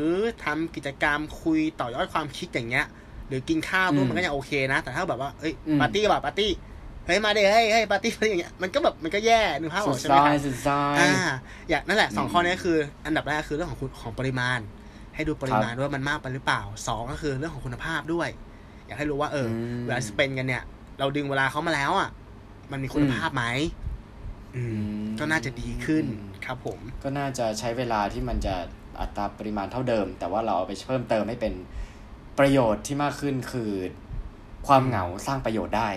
[0.46, 2.86] ทำกิจกรรมคุยต่อยอดความคิดอย่างเงี้ย
[3.27, 6.51] หรือกินข้าวด้วยมันก็ยังโอเคนะ แต่ถ้าแบบว่าเอ้ยปาร์ตี้แบบปาร์ตี้
[7.06, 11.12] เฮ้ยมาเด้เฮ้ยเฮ้ยปาร์ตี้อะไรอย่างเงี้ยมันก็แบบมันก็แย่นึกภาพอสุอดกใช่ไหมซาคยรับสุดซายอ่า
[11.70, 14.60] อย่างนั่นแหละสองอืมข้อนี้คือ อันดับแรกคือเรื่องของคุณของปริมาณ
[15.15, 18.30] ให้ดูปริมาณด้วยว่ามันมากไปหรือเปล่าสองก็คือเรื่องของคุณภาพด้วย
[18.88, 20.63] อยากให้รู้ว่าเอออมเวลาสเปนกันเนี่ย
[21.00, 22.10] เราดึงเวลาเขามาแล้วอะ
[22.72, 23.46] มันมีคุณภาพไหม
[24.56, 24.63] อื
[25.03, 28.56] มมก็น่าจะดีขึ้นอืมครับผม ก็น่าจะใช้เวลาที่มันจะ
[29.00, 31.53] อัตราปริมาณเท่าเดิม แต่ว่าเราเอาไปเพิ่มเติมให้เป็น
[32.40, 33.72] ประโยชน์ที่มากขึ้นคือ
[34.68, 35.90] ความเหงาสร้างประโยชน์ได้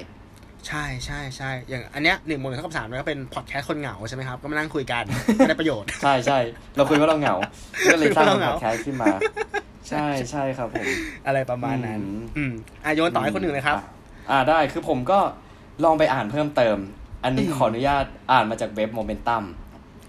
[0.66, 5.04] ใช่ใช่ใช่อย่างอันเนี้ยหนึ่งโมงเท่ากับสามก็เป็นพอดแคสต์คนเหงาใช่ไหมครับ ก็มานั่งคุยกัน
[5.38, 6.38] ก็ได้ประโยชน์ ใช่ใช่
[6.76, 7.34] เราคุยว่าเราเหงา
[7.92, 9.08] ก็เลยสร้างคุยว่าเราพเหองาดแคสต์ขึ้นมา
[9.88, 10.86] ใช่ใช่ครับผม
[11.26, 12.52] อะไรประมาณนั้น อืมอืม
[12.84, 13.84] อะโยนต่อให้คนหนึ่งเลยครับอะ
[14.30, 15.18] อ่าได้คือผมก็
[15.84, 16.76] ลองไปอ่านเพิ่มเติม
[17.24, 19.42] อันนี้อืมขออนุญาตอ่านมาจากเว็บโมเมนตัม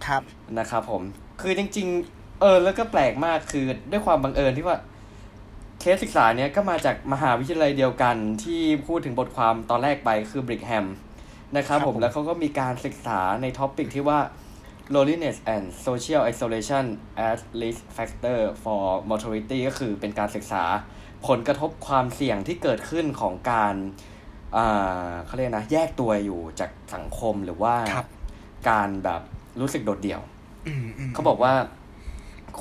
[0.05, 0.21] ครับ
[0.59, 1.01] นะครับผม
[1.41, 4.96] คือจริง ๆ เออแล้วก็แปลกมากคือด้วยความบังเอิญที่ว่าเค
[5.93, 10.85] สศึกษาเนี้ยก็มาจากมหาวิทยาลัยเดียวกันที่พูดถึงบทความตอนแรกไปคือบริกแฮม
[11.57, 14.19] นะครับครับผมผมแล้วเขาก็มีการศึกษาใน topic ที่ว่า
[14.95, 16.85] loneliness and social isolation
[17.29, 20.63] as risk factor for mortality ก็คือเป็นการศึกษา
[21.27, 23.75] ผลกระทบความเสี่ยงที่เกิดขึ้นของการ
[24.57, 28.07] อ่าเขาเรียกนะ แยกตัวอยู่จากสังคมหรือว่าครับ
[28.69, 29.21] การแบบ
[29.61, 30.21] รู้สึกโดดเดี่ยว
[30.67, 31.53] อืมอืมเขาบอกว่า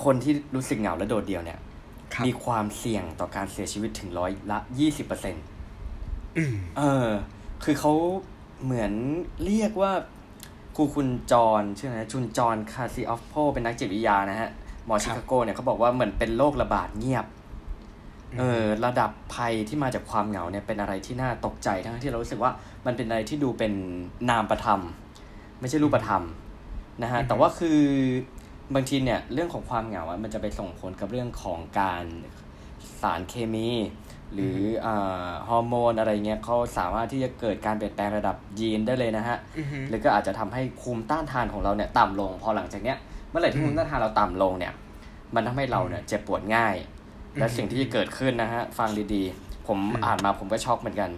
[0.04, 1.65] คนที่รู้สึกเหงาและโดดเดี่ยวเนี่ยครับ
[2.26, 5.34] มีความเสี่ยงต่อการเสียชีวิตถึงร้อยละยี่สิบเปอร์เซ็นต์
[6.36, 7.08] อืมเออ
[7.64, 7.92] คือเขา
[8.64, 8.92] เหมือน
[9.44, 9.92] เรียกว่า
[10.76, 14.50] ครูคุณจรชื่ออะไรนะชุนจรคาซิออฟโพเป็นนักจิตวิทยานะฮะ
[14.86, 17.26] หมอชิคาโกเนี่ยเขาบอกว่าเหมือนเป็นโรคระบาดเงียบ
[18.38, 22.52] เออ ระดับภัยที่มาจากความเหงาเนี่ยเป็นอะไรที่น่าตกใจทั้งที่เรารู้สึกว่า
[22.86, 23.72] มันเป็นอะไรที่ดูเป็น
[24.30, 24.80] นามประธรรม
[25.60, 26.22] ไม่ใช่รูปธรรม
[27.02, 27.80] นะฮะอือฮึแต่ว่าคือ
[28.74, 32.04] บางทีเนี่ยเรื่องของความเหงาอะมันจะไปส่งผลกับเรื่องของการ
[33.02, 33.68] สารเคมี
[34.34, 42.96] หรืออาฮอร์โมนอะไรเงี้ยเขาสามารถที่จะเกิดการเปลี่ยนแปลงระดับยีนได้เลยนะฮะอือฮึหรือก็อาจจะทำให้ภูมิต้านทานของเราเนี่ยต่ำลง พอหลังจากเนี้ย
[43.30, 44.72] เมื่อไหร่ที่อืมภูมิต้านทานเราต่ำลงเนี่ย
[45.34, 46.76] มันทำให้เราเนี่ยเจ็บปวดง่าย
[47.38, 51.10] และอืมสิ่งที่จะเกิดขึ้นนะฮะฟังดีๆผมอืมอ่านมาผมก็ช็อกเหมือนกัน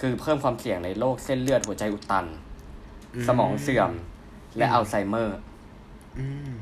[0.00, 2.26] คือเพิ่มความเสี่ยงในโรคเส้นเลือดหัวใจอุดตัน
[3.14, 3.90] อืมสมองเสื่อม
[4.58, 5.38] และอืมอัลไซเมอร์
[6.18, 6.52] อืม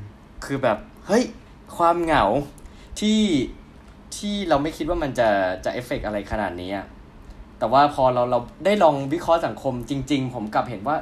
[0.45, 1.23] คือแบบเฮ้ย
[1.77, 2.23] ความเหงา
[2.99, 3.21] ที่
[4.15, 5.29] ที่เราไม่คิดว่ามันจะ
[5.65, 6.85] จะเอฟเฟกต์อะไรขนาดนี้อะ
[7.59, 10.97] แต่ว่าพอเราเราได้ลองวิเคราะห์สังคมจริง ๆ ผมกลับเห็นว่า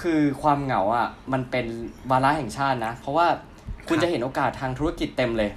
[0.00, 1.66] คือความเหงาอะ มันเป็น
[2.10, 3.26] วาระแห่งชาตินะ เพราะว่า
[3.88, 5.50] คุณครับจะเห็นโอกาสทางธุรกิจเต็มเลย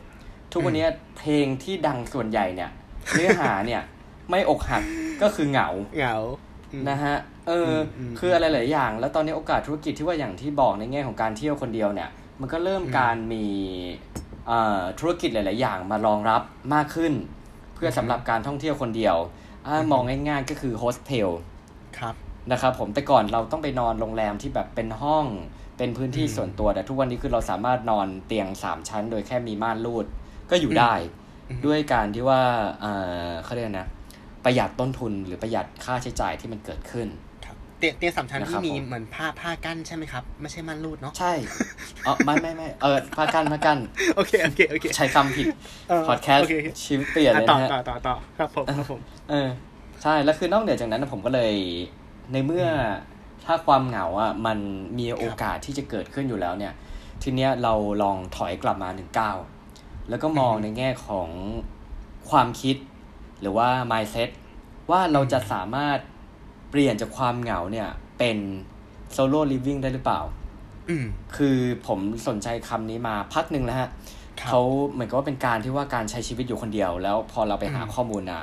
[0.51, 0.85] ทุกวันนี้
[1.17, 2.69] เพลงที่ดังส่วนใหญ่เนี่ย
[3.13, 3.81] เนื้อหาเนี่ย
[4.29, 4.83] ไม่อกหัก
[5.21, 6.15] ก็คือเหงาเหงา
[6.71, 7.15] อืมนะฮะ
[7.47, 12.09] เอออมอืมคืออะไรหลายอย่าง แล้วตอนนี้โอกาสธุรกิจที่ว่าอย่างที่บอกในแง่ของการเที่ยวคนเดียวเนี่ย
[12.39, 13.45] มันก็เริ่มการมี
[14.47, 16.41] เอ่อธุรกิจหลาย ๆ อย่างมารองรับ
[16.73, 17.13] มากขึ้น
[17.75, 19.15] เพื่อสำหรับการท่องเที่ยวคนเดียว
[19.67, 21.29] อ่ามองง่าย ๆ ก็คือโฮสเทล
[21.97, 22.15] ครับ
[22.51, 25.25] นะครับผมแต่ก่อนเราต้องไปนอนโรงแรมที่แบบเป็นห้อง
[25.77, 30.05] เป็นพื้นที่อืมส่วนตัวแต่ทุกวันนี้คือเราสามารถนอนเตียงสามชั้น โดยแค่มีม่านรูด
[30.49, 30.93] ก็อยู่ได้
[31.49, 32.41] อืมด้วยการที่ว่า
[32.81, 32.93] เอ่
[33.27, 33.87] อเขาเรียกนะ
[34.45, 37.28] ประหยัดต้นทุนหรือประหยัดค่าใช้จ่ายที่มันเกิดขึ้นครับ
[37.79, 41.33] เตียงเตียงสามชั้นนะครับที่มีผมเหมือนผ้าผ้ากั้นใช่ไหมครับ ไม่ใช่ม่านรูดเนาะใช่
[42.03, 43.77] เออไม่ไม่ไม่เออพากันพากัน
[44.15, 45.45] โอเคโอเคโอเคใช้คำผิด
[45.89, 46.53] เออพอดแคสต์โอเค
[46.85, 49.49] ชีวิตเปลี่ยนเลยอะต่อนะฮะต่อต่อต่อครับผมครับผมเออ
[50.03, 51.53] ใช่แล้วคือนอกเหนือจากนั้นนะผมก็เลย
[52.31, 52.67] ในเมื่อ
[53.45, 54.57] ถ้าความเหงาอะมัน
[54.99, 56.73] มีโอกาสที่จะเกิดขึ้นอยู่แล้วเนี่ย
[57.23, 59.37] ทีเนี้ยเราลองถอยกลับมาหนึ่งก้าว
[60.09, 61.29] แล้วก็มองอืมในแง่ของ
[62.29, 62.75] ความคิด
[63.41, 64.29] หรือว่า mindset
[64.91, 65.97] ว่าเราจะสามารถ
[66.69, 67.87] เปลี่ยนจากความเหงาเนี่ย
[68.19, 68.37] เป็น
[69.15, 70.21] solo living ได้หรือเปล่า
[70.89, 71.05] อืม
[71.35, 73.89] คือผมสนใจคำนี้มาพักหนึ่งแล้วฮะ
[74.39, 78.41] ครับเขาเหมือนกับว่าเป็นการที่ว่าการใช้ชีวิตอยู่คนเดียว แล้วพอเราไปหาอืมข้อมูลมา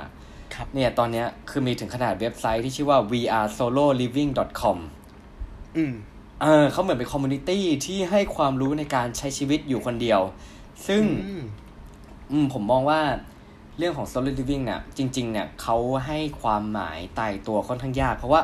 [0.53, 4.77] ครับเนี่ยตอนเนี้ยคือมีถึงขนาดเว็บไซต์ที่ชื่อว่า vrsololiving.com
[5.77, 5.93] อืม
[6.41, 10.21] เออเขาเหมือนเป็นคอมมูนิตี้ที่ให้ความรู้ในการใช้ชีวิตอยู่คนเดียว
[10.87, 11.43] ซึ่ง อืม
[12.31, 13.01] อืมผมมองว่า
[13.77, 18.41] เรื่องของ solo living เนี่ยจริงๆเนี่ยเขาให้ความหมายตายตัวค่อนข้างยาก เพราะว่า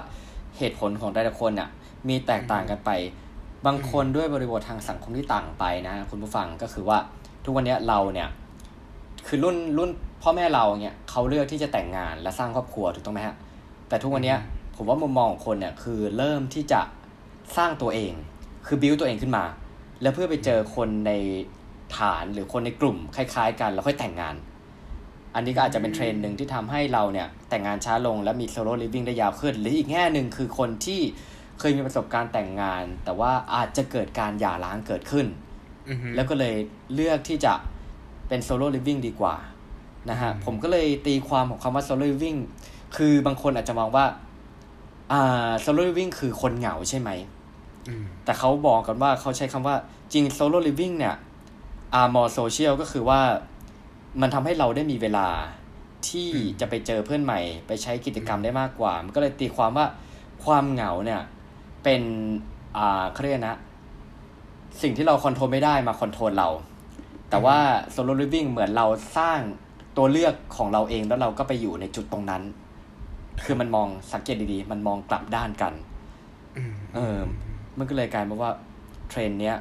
[0.57, 1.69] เหตุผลของแต่ละคนน่ะ
[2.07, 2.89] มีแตกต่างกันไป
[3.65, 6.97] บางคนด้วยบริบททางสังคมที่ต่างไปนะคุณผู้ฟังก็คือว่า
[7.43, 8.29] ทุกวันนี้เราเนี่ย
[9.27, 9.89] คือรุ่นรุ่น
[10.21, 13.35] พ่อแม่เราเนี่ยเขาเลือกที่จะแต่งงานและสร้างครอบครัวถูกต้องไหมฮะ
[13.87, 14.35] แต่ทุกวันนี้
[14.75, 16.81] ผมว่ามุมมองของคนเนี่ยคือเริ่มที่จะ
[17.57, 18.13] สร้างตัวเอง
[18.65, 19.43] คือบิวตัวเองขึ้นมา
[20.01, 21.11] แล้วเพื่อไปเจอคนใน
[21.97, 24.35] ฐานหรือคนในกลุ่มคล้าย ๆ กันแล้วค่อยแต่งงาน
[25.35, 31.01] อันนี้ก็อาจจะเป็นเทรนด์หนึ่งที่ทำให้เราเนี่ยแต่งงานช้าลงและมี solo living ได้ยาวขึ้น หรืออีกแง่หนึ่งคือคนที่
[31.59, 35.25] เคยมีประสบการณ์แต่งงาน แต่ว่าอาจจะเกิดการหย่าร้างเกิดขึ้น
[35.89, 36.55] อือฮึแล้วก็เลย
[36.93, 37.53] เลือกที่จะ
[38.27, 39.35] เป็น solo living ดีกว่า
[40.09, 42.35] นะฮะอืมผมก็เลยตีความของคำว่า solo living
[42.97, 44.05] คือบางคนอาจจะมองว่า
[45.11, 47.09] อ่า solo living คือคนเหงาใช่ไหม
[47.87, 49.75] อืมแต่เขาบอกกันว่าเขาใช้คำว่า
[50.13, 51.15] จริง solo living เนี่ย
[51.93, 53.21] are more social ก็คือว่า
[54.21, 55.27] มันทำให้เราได้มีเวลา
[56.07, 59.85] ที่อืมจะไปเจอเพื่อนใหม่ ไปใช้กิจกรรมได้มากกว่า มันก็เลยตีความว่า
[60.43, 61.21] ความเหงาเนี่ย
[61.83, 62.01] เป็น
[62.77, 63.57] อ่าเขาเรียกนะ
[64.81, 66.49] สิ่งที่เรา control ไม่ได้มา control เรา
[67.29, 67.57] แต่ว่า
[67.91, 68.85] solo living เหมือนเรา
[69.17, 69.39] สร้าง
[69.97, 72.43] ตัวเลือกของเราเองแล้วเราก็ไปอยู่ในจุดตรงนั้น
[73.43, 75.73] คือมันมองสังเกตดีๆ มันมองกลับด้านกัน
[76.57, 77.19] อืมเออ
[77.77, 78.51] มันก็เลยกลายมาว่า
[79.09, 79.57] เทรนด์เนี้ย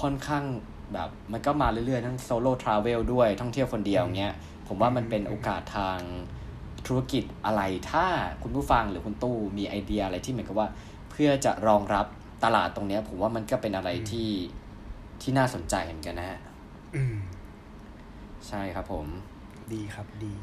[0.00, 0.44] ค่อนข้าง
[0.92, 4.34] แบบมันก็มาเรื่อยๆ ทั้ง solo travel ด้วยท่องเที่ยวคนเดียวเงี้ย
[4.68, 5.98] ผมว่ามันเป็นโอกาสทาง
[6.86, 8.06] ธุรกิจอะไรถ้า
[8.42, 10.68] คุณผู้ฟังหรือคุณตู้มีไอเดียอะไรที่เหมือนกับว่า
[11.10, 12.06] เพื่อจะรองรับ
[12.44, 14.30] ตลาดตรงเนี้ย ผมว่ามันก็เป็นอะไรที่
[15.22, 16.40] ที่น่าสนใจเหมือนกันนะฮะ
[16.96, 17.16] อืม
[18.48, 19.06] ใช่ครับผม
[19.72, 20.34] ดีครับดี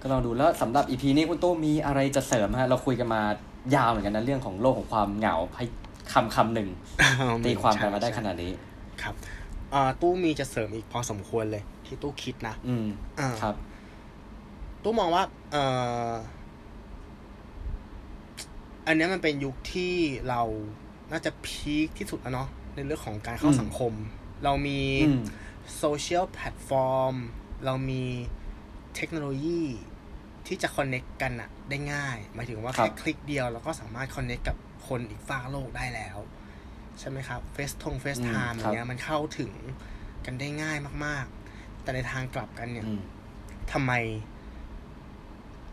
[0.00, 3.22] ก็ลองดูแล้วสำหรับอีพีนี้คุณตู้มีอะไรจะเสริมฮะ เราคุยกันมา
[3.74, 5.64] ยาวเหมือนกันนะเรื่องของโลกของความเหงาให้
[6.12, 6.68] คำคำหนึ่ง
[7.44, 8.52] ตีความกันมาได้ขนาดนี้
[9.02, 9.14] ครับ
[9.70, 12.86] เอ่อตู้มีจะเสริมอีกพอสมควรเลย ที่ตู้คิดนะ อืม
[13.20, 13.54] อ่าครับ
[14.82, 15.64] ตู้มองว่าเอ่
[16.08, 16.12] อ
[18.86, 19.94] อันเนี้ยมันเป็นยุคที่
[20.28, 20.42] เรา
[21.12, 23.92] น่าจะ peak ที่สุดแล้วเนาะในเรื่องของการเข้าอืมสังคม
[24.44, 25.22] เรามีอืม
[25.78, 27.14] social platform
[27.64, 28.02] เรามี
[28.96, 29.62] เทคโนโลยี
[30.46, 34.56] ที่จะ connect กันอะได้ง่าย หมายถึงว่าครับแค่คลิกเดียวเราก็สามารถ connect กับ
[34.88, 36.18] คนอีกฟากโลกได้แล้ว
[37.00, 39.52] ใช่ไหมครับเฟสทง FaceTime อย่างเงี้ยมันเข้าถึง
[40.24, 43.00] กันได้ง่ายมาก ๆ แต่ในทางกลับกันเนี่ยอืม
[43.72, 43.92] ทำไม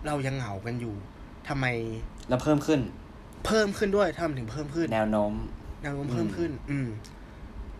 [0.05, 0.95] เรายังเหงากันอยู่
[1.47, 1.65] ทำไม
[2.29, 2.79] แล้วเพิ่มขึ้น
[3.45, 5.33] เพิ่มขึ้นด้วยทำไมถึงเพิ่มขึ้น แนวโน้ม
[5.83, 6.89] แนวโน้มเพิ่มขึ้น อืม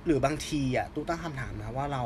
[0.05, 2.03] หรือบางทีอะตู้ตั้งคำถามนะว่าเรา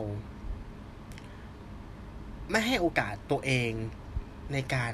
[2.52, 3.72] ไม่ให้โอกาสตัวเอง
[4.54, 4.94] ในการ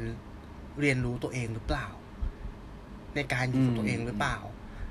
[0.79, 1.87] เรียนรู้ตัวเองหรือเปล่า
[3.15, 4.37] ในการอยู่กับตัวเองหรือเปล่า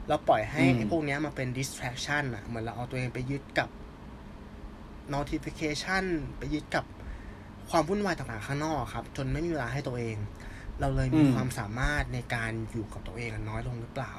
[0.08, 3.68] เราปล่อยให้อืมไอ้พวกเนี้ยมาเป็น distraction อะเหมือนเราเอาตัวเองไปยึดกับ
[5.14, 6.04] notification
[6.38, 6.84] ไปยึดกับ
[7.70, 10.16] ความวุ่นวายต่างๆข้างนอกครับ จนไม่มีเวลาให้ตัวเอง
[10.80, 14.12] เราเลยมีอืมความสามารถในการอยู่กับตัวเองอะน้อยลงหรือเปล่า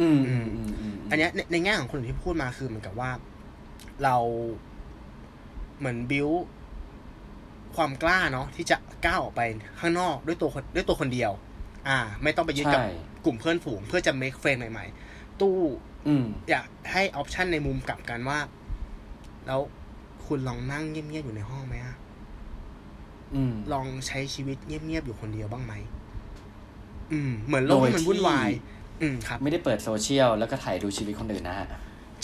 [0.00, 3.10] อืมอืมอืมอืมอันเนี้ยในในแง่ของคนอื่นที่พูดมาคือเหมือนกับว่า
[4.04, 4.16] เรา
[5.78, 6.28] เหมือนบิว
[7.76, 8.76] ความกล้าเนาะที่จะ
[9.06, 9.40] ก้าวออกไป
[9.80, 11.32] ข้างนอกด้วยตัวคนด้วยตัวคนเดียว
[11.88, 12.90] อ่า ไม่ต้องไปยึดกับใช่
[13.26, 15.58] กลุ่มเพื่อนฝูง เพื่อจะ make friend ใหม่ๆ ตู้
[16.08, 18.38] อืมอยากให้ option ในมุมกลับกันว่า
[19.46, 19.60] แล้ว
[20.26, 21.96] คุณลองนั่งเงียบๆอยู่ในห้องไหมอะ
[23.34, 25.74] อืมลองใช้ชีวิตเงียบๆอยู่คนเดียวบ้างไหม
[27.12, 28.50] อืม เหมือนโลกที่มันวุ่นวาย
[29.00, 31.68] อืมครับ ไม่ได้เปิดโซเชียลแล้วก็ถ่ายดูชีวิตคนอื่นนะฮะ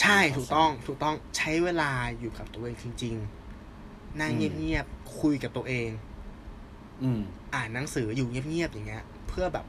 [0.00, 3.14] ใช่ถูกต้อง ถูกต้องใช้เวลาอยู่กับตัวเองจริง
[3.68, 5.88] ๆ นั่งอืมเงียบๆคุยกับตัวเอง
[7.02, 7.20] อืม
[7.54, 9.66] อ่านหนังสืออยู่เงียบๆอย่างเงี้ย เพื่อแบบ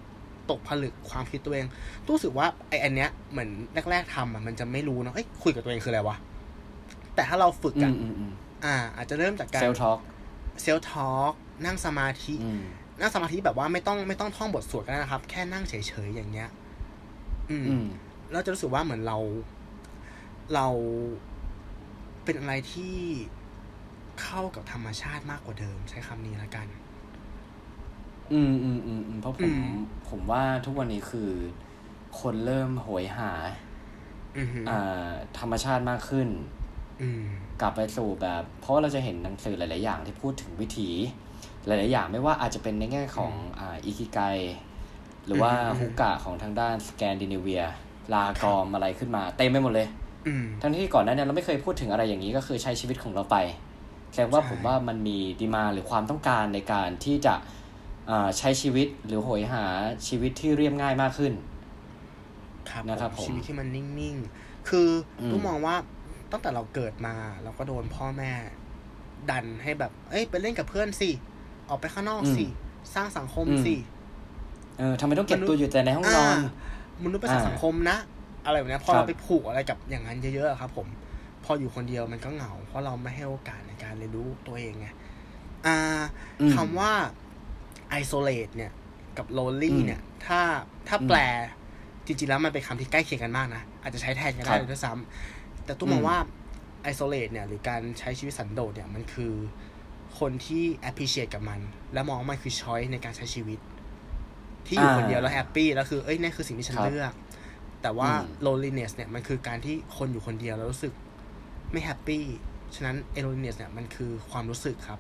[0.50, 1.66] ตกผลึกความคิดตัวเอง
[2.10, 3.50] รู้สึกว่าไอ้อันเนี้ยเหมือน
[3.92, 6.18] แรกๆทำอะมันจะไม่รู้เนอะเอ้ยคุยกับตัวเองคืออะไรวะ
[7.16, 8.34] แต่ถ้าเราฝึกอือะมอืมอืม
[8.66, 9.98] อ่า อาจจะเริ่มจากการ self talk
[10.62, 11.34] self talk
[11.66, 12.64] นั่งสมาธิอืม
[13.00, 15.74] นั่งสมาธิแบบว่าไม่ต้องไม่ต้องท่องบทสวดก็ได้นะครับ แค่นั่งเฉ
[16.08, 16.50] ยๆอย่างเงี้ย
[17.50, 17.86] อืมอืม
[18.32, 19.18] เราจะรู้สึกว่าเหมือนเรา
[20.56, 20.68] เรา
[22.24, 22.96] เป็นอะไรที่
[24.22, 26.68] เข้ากับธรรมชาติมากกว่าเดิม ใช้คำนี้แล้วกัน
[28.32, 29.66] อืมอืมอืมอืมเพราะผอืมม
[30.10, 31.32] ผมว่าทุกวันนี้คือ
[32.20, 33.32] คนเริ่มโหยหา
[34.38, 35.10] อือหืออ่า
[35.40, 36.28] ธรรมชาติมากขึ้น
[37.02, 37.24] อืม
[37.62, 40.90] กลับไปสู่แบบ เพราะว่าเราจะเห็นหนังสือหลาย ๆ อย่างที่พูดถึงวิถี
[41.66, 44.20] หลาย ๆ อย่างไม่ว่าอาจจะเป็นในแง่ของอ่าอิคิไก
[45.26, 47.64] หรือว่าอืมฮุกกะของทางด้านสแกนดิเนเวีย
[48.14, 49.88] ลากอมอะไรขึ้นมา เต็มไปหมดเลย
[50.28, 53.38] อืมทั้งที่ก่อนหน้านี้เราไม่เคยพูดถึงอะไรอย่างนี้ก็คือใช้ชีวิตของเราไป
[54.12, 57.44] แสดงว่าใช่ผมว่ามันมีดีมาหรือความต้องการในการที่จะอ่า
[58.38, 59.63] ใช้ชีวิตหรือโหยหา
[60.08, 61.34] ชีวิตที่เรียบง่ายมากขึ้น
[62.70, 64.89] ครับนะครับผมผมชีวิตที่มันนิ่งๆ คือ
[65.20, 65.76] อมต้องมองว่า
[66.32, 68.32] ตั้งแต่เราเกิดมาเราก็โดนพ่อแม่
[69.32, 71.10] ดันให้แบบ เอ้ยไปเล่นกับเพื่อนสิ
[71.70, 72.46] ออกไปข้างนอกสิ
[72.96, 73.76] สร้างสังคมสิ
[74.80, 76.38] เออทำไมต้องเก็บตัวอยู่แต่ในห้องนอน
[77.04, 77.98] มนุษย์เป็นสัตว์อ่าสังคมนะ
[78.46, 80.88] อะไรแบบเนี้ยพอครับเราไปผูกอะไรกับอย่างนั้นเยอะๆอะครับ ผม
[81.44, 84.88] พออยู่คนเดียวมันก็เหงา เพราะเราไม่ให้โอกาสในการเรียนรู้ตัวเองไง
[85.66, 85.78] อ่า
[86.42, 86.92] อืมคำว่า
[88.02, 88.72] isolate เนี่ย
[89.18, 90.40] กับ lonely อืมเนี่ย ถ้า
[90.88, 91.20] ถ้าอืมแปล
[92.06, 96.18] จริงๆแล้วมันเป็นคำที่ใกล้เคียงกันมากนะ อาจจะใช้แทนกันได้ครับเลยด้วยซ้ำแต่ตุ้มมองอืมว่า
[96.92, 99.34] isolate เนี่ย หรือการใช้ชีวิตสันโดษเนี่ย มันคือ
[100.20, 101.60] คนที่ appreciate กับมัน
[101.94, 103.60] และมองว่ามันคือ choice ในการใช้ชีวิต
[104.68, 107.14] ที่อยู่คนเดียวแล้วแฮปปี้แล้วคือเอ้ยนี่คือสิ่งที่ฉันครับเลือก
[107.82, 110.94] แต่ว่าอืม loneliness เนี่ยมันคือการที่คนอยู่คนเดียวแล้วรู้สึก
[111.72, 112.24] ไม่แฮปปี้
[112.76, 115.00] ฉะนั้น loneliness เนี่ยมันคือความรู้สึกครับ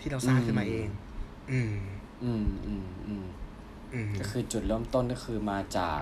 [0.00, 0.88] ที่เราสร้างขึ้นมาเอง
[1.50, 1.74] อืม
[2.22, 3.26] อืม อืมอืม
[3.94, 6.00] อืมก็คือจุดเริ่มต้นก็คือมาจาก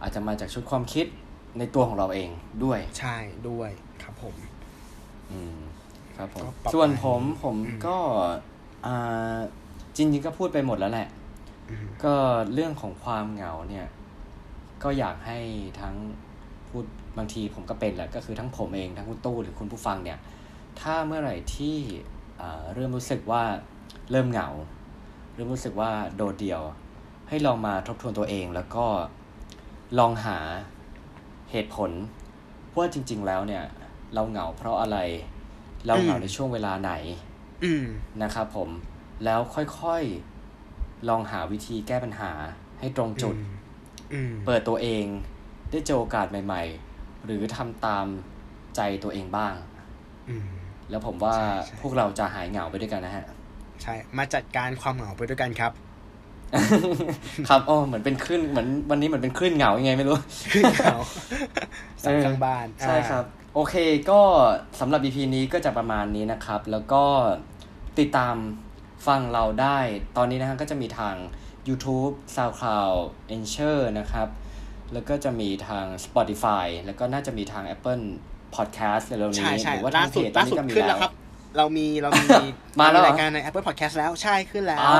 [0.00, 1.06] อาจจะมาจากชุดความคิด
[1.58, 2.30] ในตัวของเราเอง
[2.64, 3.16] ด้วย ใช่
[3.48, 3.70] ด้วย
[4.02, 4.34] ครับผม
[5.30, 5.58] อืม
[6.16, 7.96] ครับผม ก็ปรับส่วนไปผมผมอืมก็
[8.86, 9.36] อ่า
[9.96, 11.08] จริงๆก็พูดไปหมดแล้วแหละ
[11.70, 12.14] อืม ก็
[12.54, 13.86] เรื่องของความเหงาเนี่ย
[14.82, 15.38] ก็อยากให้
[15.80, 15.96] ทั้ง
[16.68, 16.84] พูด
[17.18, 20.18] บางทีผมก็เป็นแหละก็คือทั้งผมเองทั้งคุณตู้หรือคุณผู้ฟังเนี่ย
[20.80, 21.76] ถ้าเมื่อไหร่ที่
[22.40, 23.42] อ่าเริ่มรู้สึกว่า
[24.10, 24.48] เริ่มเหงา
[25.34, 26.62] เริ่มรู้สึกว่าโดดเดี่ยว
[27.28, 28.86] ให้ลองมาทบทวนตัวเองแล้วก็
[29.98, 30.38] ลองหา
[31.50, 31.90] เหตุผล
[32.76, 33.64] ว่าจริง ๆ แล้วเนี่ย
[34.14, 34.98] เราเหงาเพราะอะไร
[35.86, 36.92] เราเหงาอืมในช่วงเวลาไหน
[37.64, 37.86] อืม
[38.22, 38.68] นะครับผม
[39.24, 42.30] แล้วค่อยๆลองหาวิธีแก้ปัญหา
[42.80, 43.36] ให้ตรงจุด
[44.12, 45.04] อืมเปิดตัวเอง
[45.70, 46.62] ได้เจอโอกาสใหม่
[46.94, 48.06] ๆ หรือทำตาม
[48.76, 49.54] ใจตัวเองบ้าง
[50.28, 50.48] อืม
[50.90, 53.26] แล้วผมว่าใช่ใช่พวกเราจะหายเหงาไปด้วยกันนะฮะ
[53.82, 55.72] ใช่ มาจัดการความเหงาไปด้วยกันครับ
[57.48, 60.16] ครับอ๋อเหมือนเป็นคลื่นเหมือนวันนี้เหมือนเป็นคลื่นเหงายังไงไม่รู้
[60.52, 60.96] ขึ้นเหงา
[62.02, 63.74] สับข้างบ้านใช่ครับ โอเค
[64.10, 64.20] ก็
[64.80, 67.02] สำหรับ EP นี้ก็จะประมาณนี้นะครับ แล้วก็
[67.98, 68.36] ติดตาม
[69.06, 69.78] ฟังเราได้
[70.16, 71.14] ตอนนี้นะฮะก็จะมีทาง
[71.68, 72.98] YouTube SoundCloud
[73.36, 74.28] e n c h o r นะครับ
[74.92, 78.04] แล้วก็จะมีทาง Spotify แล้วก็น่าจะมีทาง Apple
[78.54, 81.12] Podcast เร็วๆใช่นี้ใช่หรือว่าล่าทางเพสุดจตอล่านสุนี้ดก็มีขึ้นแล้แล้ววครับ
[81.56, 82.28] เรามีเรามี
[82.80, 84.98] มาแล้วเหรอรายการใน Apple Podcast แล้วใช่ขึ้นแล้วอ่า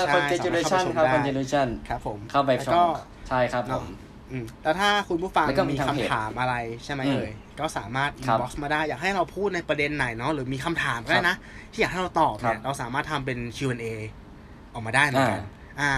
[0.00, 2.84] ใช่ Congratulation สามารถครับเข้าไปชมได้ Congratulation ครับผมเข้าไปแล้วฟังก็
[3.28, 3.84] ใช่ครับผม
[4.30, 11.36] อืมแล้วถ้าคุณผู้ฟังแล้วก็มีมีทางคำเพจถามอะไรใช่ไหมอืมเอ่ยก็สามารถครับ inbox มาได้ อยากให้เราพูดในประเด็นไหนเนาะหรือมีคำถามก็ได้นะ
[11.72, 13.84] ที่อยากให้เราตอบเนี่ครัยบเราสามารถทำเป็น Q&A
[14.72, 15.42] ออกมาได้เหมือนกัน
[15.80, 15.90] อ่า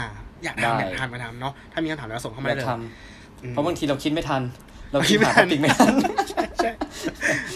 [0.44, 2.72] อยากได้ทำอยากทำมาทำเนาะถ้ามีคำถามแล้วส่งเข้ามาอยาได้กเลยท
[3.42, 4.42] อืำมเพราะบางทีเราคิดไม่ทัน
[4.94, 5.92] เราคิคิดดไม่หาทัท็อนปิกไม่ทัน
[6.58, 6.70] ใช่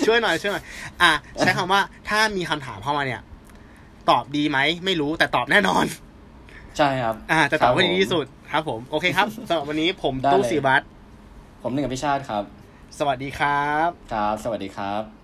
[0.07, 0.65] ช่วยหน่อยช่วยหน่อย
[1.03, 3.21] อะใช้คำว่าถ้ามีคำถามเข้ามาเนี่ย
[4.11, 5.85] ตอบดีไหมไม่รู้แต่ตอบแน่นอน
[6.77, 10.83] ใช่ครับ อ่าจะตอบให้ครับดีที่สุดครับ ผมโอเคครับสำหรับวันนี้ผมได้ตู้เลยสีบัต
[11.63, 12.43] ผมหนึ่งกับพิชาติครับ
[12.99, 15.18] สวัสดีครับ ครับ สวัสดีครับ